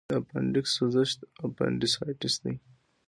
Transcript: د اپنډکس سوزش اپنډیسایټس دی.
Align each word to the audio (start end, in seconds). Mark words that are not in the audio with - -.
د 0.09 0.11
اپنډکس 0.19 0.71
سوزش 0.77 1.09
اپنډیسایټس 1.47 2.35
دی. 2.43 2.53